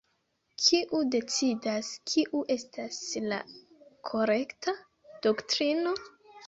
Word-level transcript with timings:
Kiu 0.67 1.01
decidas 1.15 1.91
kiu 2.13 2.43
estas 2.57 2.99
la 3.29 3.41
"korekta" 4.13 4.77
doktrino? 5.29 5.97